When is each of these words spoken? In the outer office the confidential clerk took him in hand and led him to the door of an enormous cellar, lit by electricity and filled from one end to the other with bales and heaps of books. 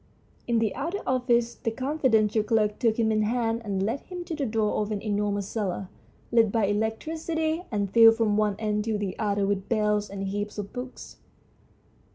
In 0.47 0.57
the 0.57 0.73
outer 0.73 1.01
office 1.05 1.53
the 1.53 1.69
confidential 1.69 2.41
clerk 2.41 2.79
took 2.79 2.97
him 2.97 3.11
in 3.11 3.21
hand 3.21 3.61
and 3.63 3.83
led 3.83 3.99
him 4.01 4.23
to 4.25 4.35
the 4.35 4.47
door 4.47 4.81
of 4.81 4.91
an 4.91 4.99
enormous 4.99 5.47
cellar, 5.47 5.89
lit 6.31 6.51
by 6.51 6.65
electricity 6.65 7.65
and 7.69 7.91
filled 7.91 8.15
from 8.17 8.35
one 8.35 8.55
end 8.57 8.83
to 8.85 8.97
the 8.97 9.13
other 9.19 9.45
with 9.45 9.69
bales 9.69 10.09
and 10.09 10.23
heaps 10.29 10.57
of 10.57 10.73
books. 10.73 11.17